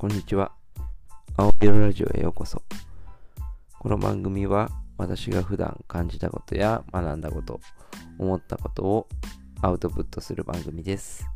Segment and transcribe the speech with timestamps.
[0.00, 0.52] こんにちは。
[1.36, 2.62] 青色ラジオへようこそ。
[3.80, 7.58] この番組は私が普段感じたことや学んだこと、
[8.16, 9.08] 思ったことを
[9.60, 11.26] アウトプットする番組です。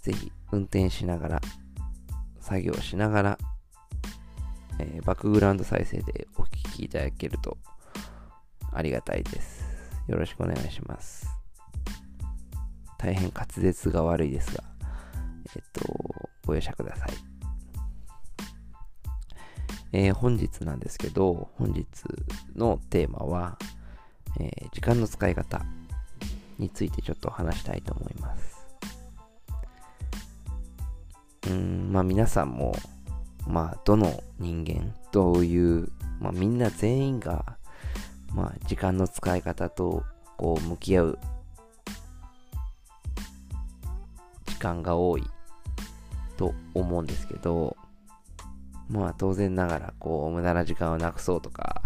[0.00, 1.40] ぜひ運転しながら、
[2.40, 3.38] 作業しながら、
[4.78, 7.58] えー、バックグラウンド再生でお聴きいただけると
[8.72, 9.66] ありがたいです。
[10.08, 11.28] よろしくお願いします。
[12.96, 14.64] 大変滑舌が悪いですが、
[15.54, 16.15] えっと、
[16.46, 17.10] ご容赦ください。
[19.92, 21.86] えー、本日なんですけど、本日
[22.54, 23.58] のテーマは、
[24.38, 25.64] えー、時間の使い方
[26.58, 28.56] についてちょっと話したいと思います。
[31.48, 32.74] うん、まあ皆さんも、
[33.46, 35.88] まあどの人間、どういう、
[36.20, 37.56] まあみんな全員が、
[38.34, 40.04] まあ時間の使い方と
[40.36, 41.18] こう向き合う
[44.46, 45.24] 時間が多い
[46.36, 47.76] と思うんですけど、
[48.88, 51.82] まあ当然ながらこう無駄な時間をなくそうとか、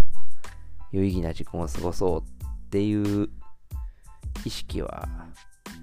[0.93, 2.25] 有意義な時間を過ごそうっ
[2.71, 3.29] ていう
[4.45, 5.09] 意識は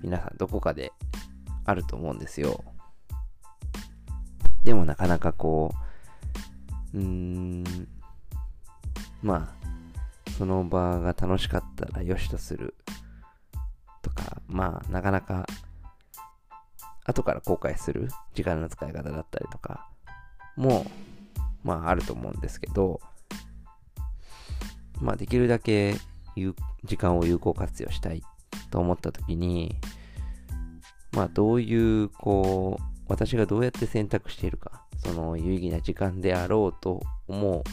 [0.02, 0.92] 皆さんどこかで
[1.66, 2.64] あると思うんですよ。
[4.64, 5.74] でもなかなかこ
[6.94, 7.64] う、うーん、
[9.22, 12.76] まあ、その場が楽しかったらよしとする
[14.02, 15.48] とか、まあなかなか
[17.08, 19.90] 後から後悔する時間の使い方だったりとか
[20.56, 20.86] も、
[21.64, 23.00] まああると思うんですけど、
[25.02, 25.96] まあできるだけ
[26.84, 28.22] 時間を有効活用したい
[28.70, 29.78] と思った時に、
[31.14, 37.64] まあどういう、こう、私がどうやって選択しているか、その有意義な時間であろうと思う。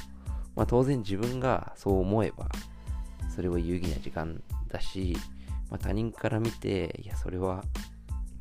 [0.54, 2.48] まあ当然自分がそう思えば、
[3.34, 5.16] それは有意義な時間だし、
[5.70, 7.64] まあ他人から見て、いや、それは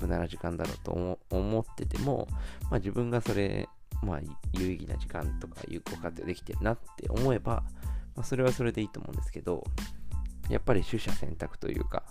[0.04, 2.28] 無駄な時間だろうと思ってても、
[2.70, 3.70] まあ、自分がそれ、
[4.02, 4.20] まあ、
[4.54, 7.64] 有意義な時間とか有効活用できてるなって思えば、
[8.16, 9.64] まあ、それはそれでいいと思うんですけど、
[10.50, 12.04] やっぱり取捨選択というか、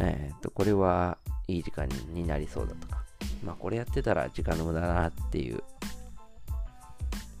[0.00, 1.18] えっ、と、これは
[1.48, 3.04] いい時間になりそうだとか、
[3.42, 5.62] まあ、これやってたら時間の無駄だなっていう、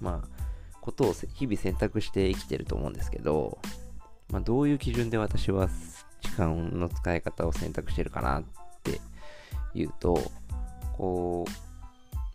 [0.00, 0.28] まあ、
[0.80, 3.58] ことを日々選択して生きてると思うんですけど、
[4.30, 5.68] まあ、どういう基準で私は
[6.20, 8.63] 時間の使い方を選択してるかなって
[9.74, 10.30] 言うと、
[10.96, 11.44] こ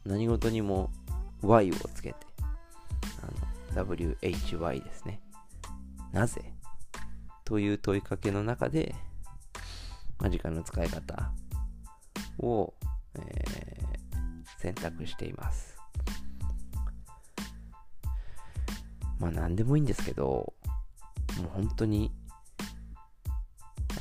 [0.06, 0.92] う、何事にも
[1.42, 2.18] y をつけて、
[3.22, 5.22] あの、why ですね。
[6.12, 6.54] なぜ？
[7.46, 8.94] という問いかけの中で、
[10.20, 11.32] まあ、時間の使い方
[12.40, 12.74] を、
[13.16, 15.78] えー、選択しています。
[19.20, 20.54] まあ何でもいいんですけど、
[21.38, 22.12] もう本当に、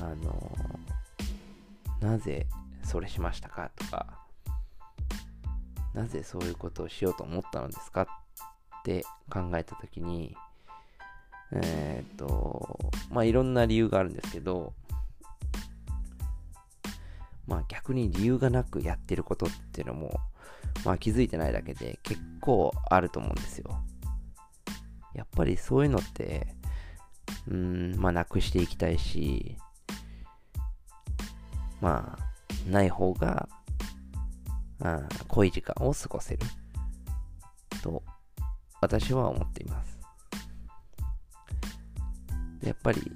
[0.01, 0.81] あの、
[2.01, 2.47] なぜ
[2.89, 3.71] それしましたか？
[3.77, 4.07] とか、
[5.93, 8.03] なぜそういうことをしようと思ったのですか？
[8.03, 10.35] って考えたときに、
[11.53, 12.79] えー、っと、
[13.11, 14.73] まあいろんな理由があるんですけど、
[17.47, 20.19] まあ逆に理由がなくやってることっていうのも、
[20.85, 23.83] まあ気づいてないだけで結構あると思うんですよ。
[25.15, 26.55] やっぱりそういうのって、
[27.49, 29.59] うん、まあなくしていきたいし、
[31.83, 32.28] まあ
[32.67, 33.49] ない方が、
[34.81, 36.41] あ濃い時間を過ごせる
[37.83, 38.03] と
[38.81, 39.99] 私は思っています。
[42.63, 43.13] やっぱり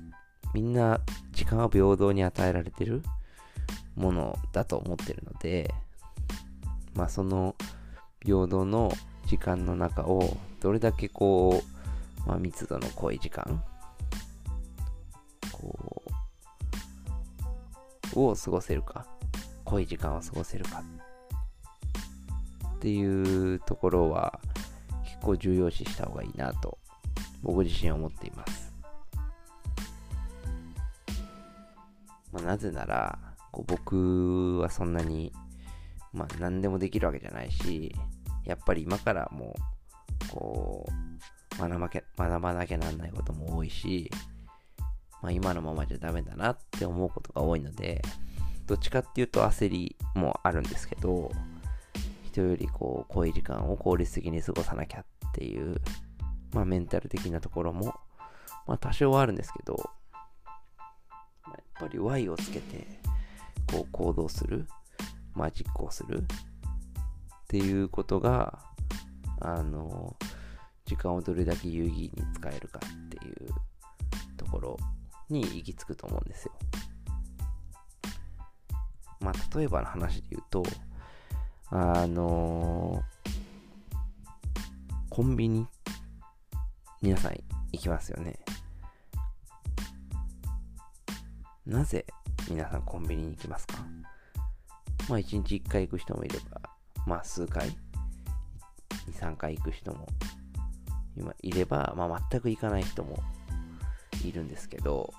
[0.54, 1.00] みんな
[1.32, 3.02] 時間は平等に与えられてる
[3.94, 5.72] ものだと思ってるので、
[6.94, 7.54] まあその
[8.24, 8.92] 平等の
[9.26, 11.62] 時間の中をどれだけこ
[12.24, 13.64] う、まあ、密度の濃い時間
[15.50, 16.02] こ
[18.14, 19.06] うを過ごせるか
[19.72, 20.82] 濃い時間を過ごせるか
[22.76, 24.38] っていうところは
[25.02, 26.76] 結構重要視した方がいいなと
[27.42, 28.70] 僕自身は思っています。
[32.32, 33.18] まあ、なぜなら
[33.50, 35.32] こう僕はそんなに、
[36.12, 37.94] まあ、何でもできるわけじゃないし
[38.44, 39.54] やっぱり今からも
[40.26, 40.86] うこ
[41.58, 44.10] う学ばけ学ばなきゃなんないことも多いし、
[45.22, 48.02] まあ、今のままじゃダメだなって思うことが多いので
[48.66, 51.30] どっちかっていうと焦りもあるんですけど、
[52.24, 55.80] 人よりこう、濃い時間を効率的に過ごさなきゃっていう、
[56.52, 57.94] まあメンタル的なところも、
[58.66, 59.74] まあ多少はあるんですけど、
[61.46, 62.86] やっぱり Y をつけて、
[63.70, 64.66] こう行動する、
[65.34, 66.24] まあ実行するっ
[67.48, 68.58] ていうことが、
[69.40, 70.16] あの、
[70.84, 73.48] 時間をどれだけ有意義に使えるかっていう
[74.36, 74.78] ところ
[75.28, 76.52] に行き着くと思うんですよ。
[79.22, 80.62] まあ、例えばの話で言うと、
[81.70, 83.02] あの
[85.08, 85.66] コンビニ、
[87.00, 87.32] 皆さん
[87.72, 88.38] 行きますよね。
[91.64, 92.04] なぜ
[92.50, 93.74] 皆さんコンビニに行きますか？
[95.08, 96.60] まあ一日一回行く人もいれば、
[97.06, 97.74] まあ数回、2、
[99.12, 100.06] 3回行く人も
[101.16, 103.22] 今いれば、まあ全く行かない人も
[104.24, 105.12] いるんですけど、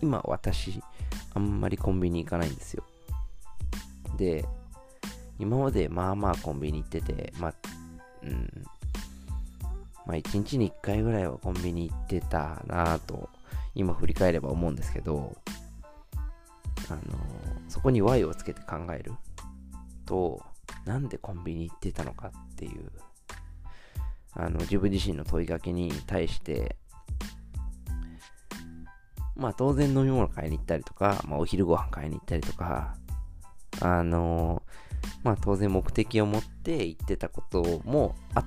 [0.00, 0.82] 今私、
[1.34, 2.84] あんまりコンビニ行かないんですよ。
[4.16, 4.44] で、
[5.38, 7.54] 今までまあまあコンビニ行ってて、まあ、
[8.22, 8.48] うん、
[10.06, 13.28] まあ一日に一回ぐらいはコンビニ行ってたなぁと、
[13.74, 15.36] 今振り返れば思うんですけど、
[16.90, 17.00] あの、
[17.68, 19.12] そこに Y をつけて考える
[20.04, 20.42] と、
[20.84, 22.90] なんでコンビニ行ってたのかっていう、
[24.34, 26.76] あの、自分自身の問いかけに対して、
[29.40, 32.94] まあ当然飲み物買いに行ったりとか、まあお昼ご飯買いに行ったりとか、
[33.80, 34.62] あの
[35.24, 38.44] まあ当然目的を持って行ってたこともあっ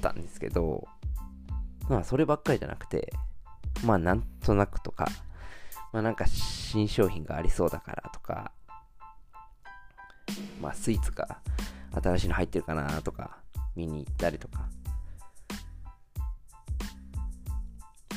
[0.00, 0.86] たんですけど、
[1.88, 3.12] まあそればっかりじゃなくて、
[3.84, 5.08] まあなんとなくとか、
[5.92, 8.52] まあなんか新商品がありそうだからとか、
[10.62, 11.40] まあスイーツが
[12.00, 13.38] 新しいの入ってるかなとか
[13.74, 14.68] 見に行ったりとか、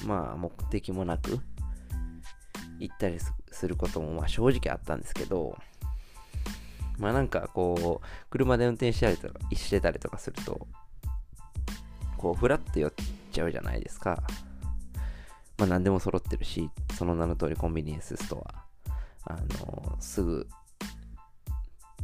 [0.05, 1.39] まあ目的もなく
[2.79, 3.17] 行ったり
[3.51, 5.57] することもまあ正直あったんですけど、
[6.97, 10.67] まあなんかこう、車で運転したりとかしてたりとかすると、
[12.17, 12.93] こう、ふらっと寄っ
[13.31, 14.23] ちゃうじゃないですか。
[15.57, 18.65] まあ何でも揃ってるし、その名の通りコンビニエンスストア。
[19.25, 20.47] あの、すぐ、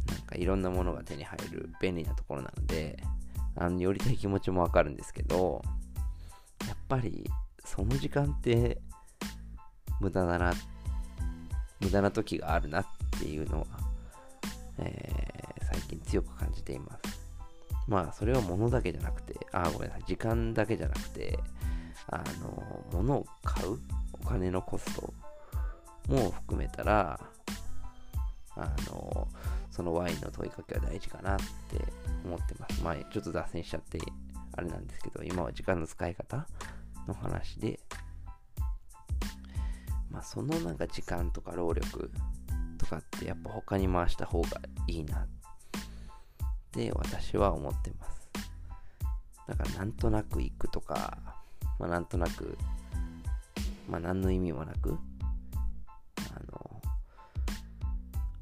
[0.08, 3.02] なんかいろんなものが手に入る便利なところなので、
[3.56, 5.62] あの寄りたい気持ちもわかるんですけど、
[6.66, 7.28] やっぱり
[7.64, 8.80] その時間って
[10.00, 10.54] 無駄だな、
[11.80, 12.86] 無駄な時があるなっ
[13.18, 13.66] ていうのは、
[14.78, 17.20] えー、最近強く感じています。
[17.86, 21.38] まあ、それは物だけじゃなくて、あ、ごめんなさい、時間だけじゃなくて、
[22.08, 23.78] あの、物を買う
[24.12, 25.12] お金のコスト
[26.08, 27.20] も含めたら、
[28.56, 29.28] あの、
[29.70, 31.44] そのワインの問いかけは大事かなって
[32.24, 32.82] 思ってます。
[32.82, 33.98] まあ、ちょっと脱線しちゃって、
[34.52, 36.46] あれなんですけど、今は時間の使い方
[37.06, 37.80] の話で、
[40.10, 42.10] まあ、そのなんか時間とか労力
[42.78, 45.26] とかってやっぱ他に回した方がいいなっ
[46.72, 48.28] て私は思ってます。
[49.46, 51.18] だからなんとなく行くとか、
[51.78, 52.56] まあなんとなく、
[53.88, 54.98] まあ何の意味もなく、
[56.36, 56.82] あの、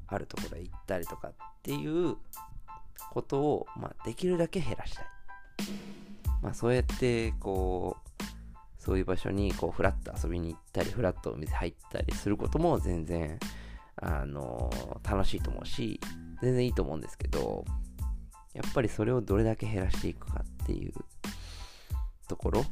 [0.07, 1.33] あるところへ行ったりとかっ
[1.63, 2.15] ていう
[3.11, 5.05] ことを、まあできるだけ減らしたい。
[6.41, 8.08] まあそうやってこう、
[8.79, 13.37] そういう場所にこうフラッと遊びに行ったり、フラッとお店入ったりすることも全然、
[14.01, 14.71] あの
[15.07, 15.99] 楽しいと思うし、
[16.41, 17.65] 全然いいと思うんですけど、
[18.53, 20.93] やっぱりそれをどれだけ減らしていくかっていう
[22.27, 22.65] ところ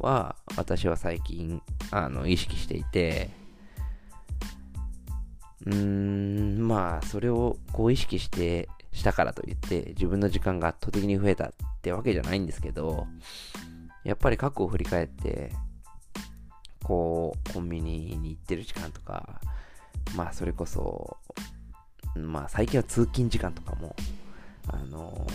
[0.00, 3.30] は、私は最近、あの、意識していて、
[5.66, 11.52] うーん、まあ、それをこう意識して、したからといって、自分の時間が圧倒的に増えたっ
[11.82, 13.06] てわけじゃないんですけど、
[14.04, 15.50] やっぱり過去を振り返って、
[16.82, 19.40] こう、コンビニに行ってる時間とか、
[20.14, 21.16] まあ、それこそ、
[22.14, 23.96] まあ、最近は通勤時間とかも、
[24.68, 25.26] あの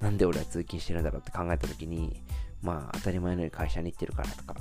[0.00, 2.22] ー、なんで俺は通勤してるんだろうって考えたときに、
[2.62, 4.56] まあ、当たり前のように会社に行ってるからとか、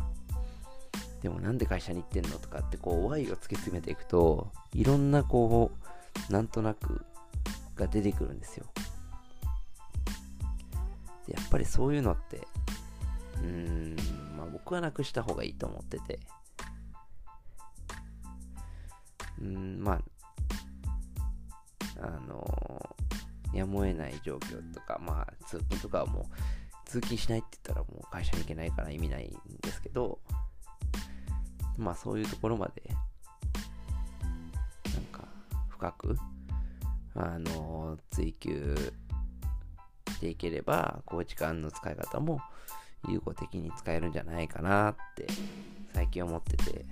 [1.22, 5.72] でもなんで会社に行ってんのとかって、こう、Y を突き詰めていくと、いろんな、こ
[6.30, 7.06] う、なんとなく
[7.76, 8.66] が出てくるんですよ。
[11.28, 12.48] でやっぱりそういうのって、
[13.42, 16.20] うーん、まあ僕はなくした方がいいと思ってて。
[19.40, 20.02] うん、まあ、
[22.02, 26.26] あのー、やむを得ない状況とか、まあ通勤とかはもう、
[26.86, 30.20] 通勤しないって言ったらもう会社に行けないから意味ないんですけど、
[31.78, 32.82] まあそういうところまで、
[34.92, 35.28] なんか
[35.70, 36.18] 深く、
[37.14, 38.76] あのー、追求
[40.10, 42.42] していければ、こう時間の使い方も
[43.08, 45.28] 有効的に使えるんじゃないかなって
[45.94, 46.86] 最近思ってて、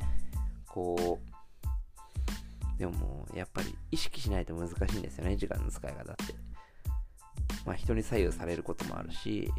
[0.68, 6.36] こう、でももうやっぱり意識しないと難しいんですよね、時間の使い方って。
[7.66, 9.52] まあ人に左右されることもあるし、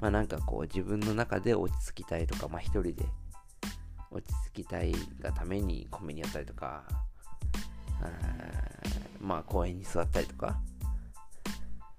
[0.00, 2.94] まあなんかこう自分の中で落ち着きたいとか、まあ一人で
[4.10, 6.84] 落ち着きたいがためにコンビニやったりとか、
[9.20, 10.58] まあ公園に座ったりとか、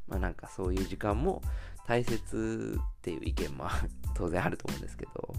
[0.08, 1.42] まあなんかそういう時間も
[1.88, 3.66] 大切っていう意見も
[4.14, 5.34] 当然あると思うんですけど、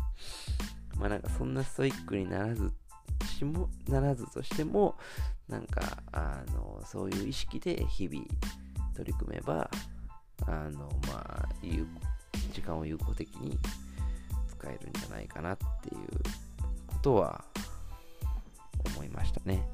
[0.97, 2.73] まあなんかそんなストイックにならず
[3.26, 4.97] しもならずとしても
[5.49, 8.25] なんかあのそういう意識で日々
[8.95, 9.71] 取り組めば
[10.47, 11.49] あのまあ
[12.52, 13.59] 時間を有効的に
[14.49, 16.09] 使えるんじゃないかなっていう
[16.87, 17.45] ことは
[18.97, 19.69] 思いましたね。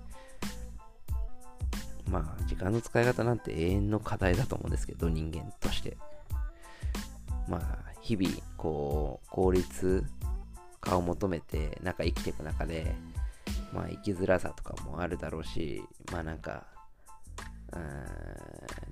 [2.11, 5.97] まあ、時間の使い方なんて永遠の課題だと思うんですけど、人間として。
[7.49, 10.05] まあ、日々、こう、効率
[10.81, 12.95] 化を求めて、なんか生きていく中で、
[13.73, 15.83] まあ、生きづらさとかもあるだろうし、
[16.13, 16.65] まあなんか、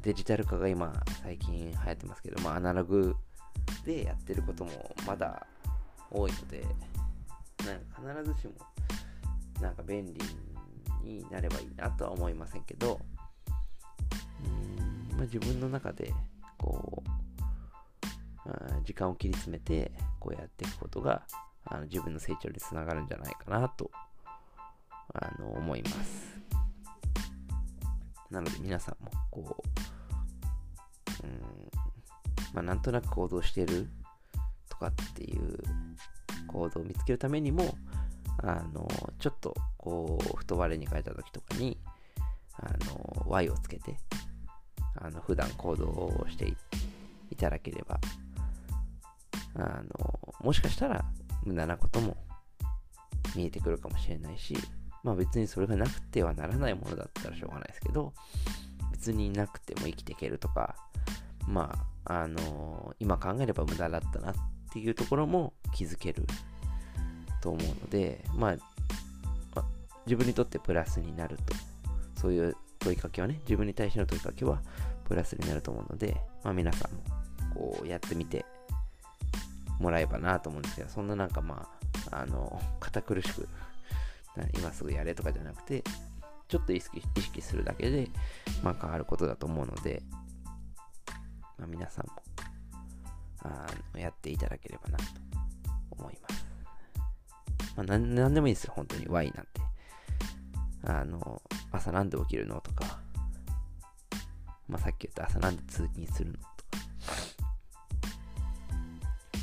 [0.02, 0.92] デジタル化が今、
[1.22, 3.14] 最近流行ってますけど、まあ、アナログ
[3.84, 5.46] でやってることもまだ
[6.10, 6.64] 多いので、
[7.64, 8.54] なんか必ずしも、
[9.60, 10.20] なんか便利
[11.04, 13.00] になればいいなとは思いませんけど、
[14.44, 16.12] うんまあ、自分の中で、
[18.84, 21.22] 時間を切り詰めて、こうやっていくことが、
[21.64, 23.90] あの自分の成長につながるんじゃないかなと、
[25.14, 26.32] あの、思います。
[28.30, 29.62] なので皆さんも、こ
[31.22, 31.40] う、うん、
[32.54, 33.88] まあ、なんとなく行動してる
[34.68, 35.58] とかっていう
[36.46, 37.76] 行動を見つけるためにも、
[38.38, 41.78] あの、ちょっと、こう、太割れに変えた時とかに、
[42.56, 43.98] あの、Y をつけて、
[44.96, 46.52] あの、普段行動をして
[47.30, 48.00] いただければ、
[49.54, 51.04] あの、もしかしたら
[51.44, 52.16] 無駄なことも
[53.34, 54.56] 見えてくるかもしれないし、
[55.02, 58.12] まあ別にそれがなくてはならないものだったらしょうがないですけど、
[58.92, 60.76] 別になくても生きていけるとか、
[61.46, 64.34] まあ、あの今考えれば無駄だったなっ
[64.72, 66.24] ていうところも気づける
[67.40, 68.56] と思うので、まあ、
[69.54, 69.64] まあ、
[70.06, 71.54] 自分にとってプラスになると、
[72.20, 74.62] そういう問いかけはね、自分に対しての問いかけは
[75.04, 77.02] プラスになると思うので、まあ皆さんも
[77.54, 78.44] こうやってみて
[79.82, 81.68] もらえばなと思うんですけど、そんななんかま
[82.10, 83.48] あ、あの、堅苦しく、
[84.56, 85.82] 今すぐやれとかじゃなくて、
[86.48, 88.08] ちょっと意識するだけで、
[88.62, 90.02] まあ変わることだと思うので、
[91.58, 92.12] まあ皆さんも、
[93.44, 95.04] あのやっていただければなと
[95.90, 96.46] 思います。
[97.76, 99.60] まあ、なんでもいいですよ、本当に Y なんて。
[100.84, 103.00] あの、朝なんで起きるのとか、
[104.68, 106.38] まあ、さっき言った朝なんで通勤するの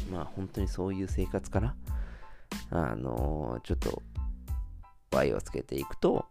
[0.10, 1.76] まあ、本当にそういう生活から、
[2.72, 4.02] あのちょっと
[5.12, 6.26] Y をつけていくと、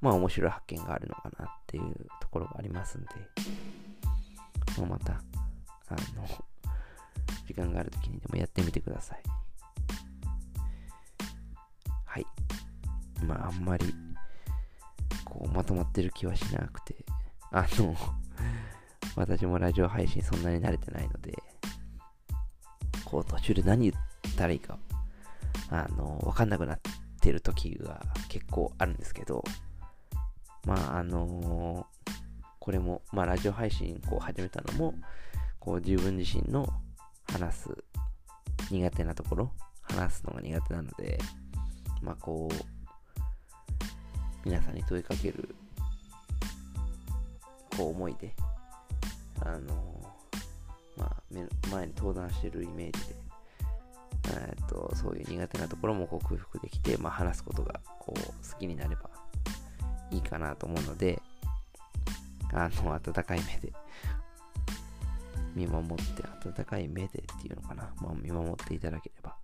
[0.00, 3.08] まあ、面白い発見があるのかなっていうところがありますんで、
[4.78, 6.26] まあ、また、あの、
[7.46, 9.22] 時間がある時にでもやってみてください。
[12.04, 12.26] はい。
[13.24, 13.94] まあ、あんまり、
[15.24, 16.96] こう、まとまってる気はしなくて、
[17.50, 17.94] あの
[19.14, 21.36] 私もラジオ配信そんなに慣れてないので、
[23.12, 24.78] こう、途中で何言ったらいいか、
[25.68, 26.80] あの、わかんなくなっ
[27.20, 28.00] てる時が
[28.30, 29.44] 結構あるんですけど、
[30.66, 32.10] まあ、あのー、
[32.58, 34.94] これも、まあ、ラジオ配信こう始めたのも、
[35.60, 36.66] こう、自分自身の
[37.30, 37.84] 話す
[38.70, 39.52] 苦手なところ、
[39.82, 41.18] 話すのが苦手なので、
[42.00, 42.54] まあこう、
[44.44, 45.54] 皆さんに問いかける、
[47.76, 48.34] こう思いで、
[49.40, 50.01] あの、
[51.02, 53.14] まあ、前に登壇してるイメージで、
[54.30, 59.10] えっと、そういう苦手なところも克服できて、まあ、話すことがこう好きになれば
[60.12, 61.20] いいかなと思うので、
[62.52, 63.72] あの、温かい目で
[65.56, 69.34] 見守って、温かい目でっていうのかな、まあ、見守っていただければ、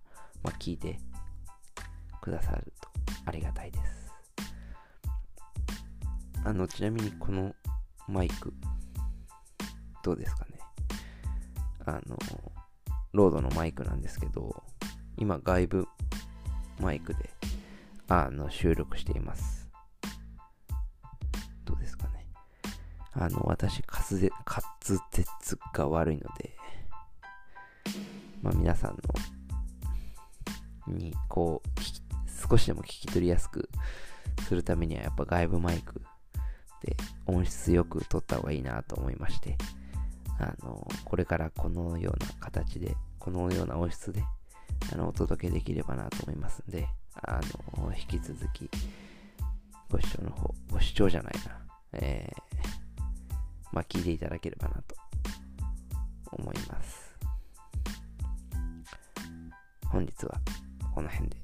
[0.41, 0.97] まあ、聞いて
[2.21, 2.87] くださると
[3.25, 4.13] ありがたいです。
[6.45, 7.53] あの、ちなみにこの
[8.07, 8.53] マイク、
[10.03, 10.58] どうですかね？
[11.89, 12.17] あの、
[13.13, 14.63] ロードのマイクなんですけど、
[15.17, 15.87] 今外部
[16.79, 17.29] マイクで、
[18.07, 19.67] あの、収録しています。
[21.65, 22.27] どうですかね。
[23.13, 24.21] あの、私、滑
[24.81, 26.55] 舌が悪いので、
[28.41, 28.97] まあ皆さん
[30.87, 31.69] の、に、こう、
[32.49, 33.69] 少しでも聞き取りやすく
[34.47, 36.01] するためにはやっぱ外部マイク
[36.81, 39.57] で音質よく撮った方がいいなと思いまして、
[40.39, 44.23] あの、これからこのような形で、このような音質で、
[44.93, 47.39] あの、お届けできればなと思いますんで、あ
[47.77, 48.69] の、引き続き、
[49.89, 52.65] ご視聴の方、ご視聴じゃないな、えー、
[53.73, 54.95] まあ、聞いていただければなと
[56.31, 57.09] 思います。
[59.87, 60.39] 本日は
[60.93, 61.37] この辺で。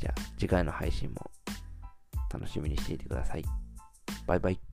[0.00, 1.30] じゃあ次回の配信も
[2.32, 3.44] 楽しみにしていてください。
[4.26, 4.67] バイバイ。